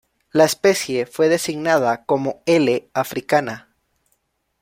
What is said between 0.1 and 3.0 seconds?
La especie fue designada como "L.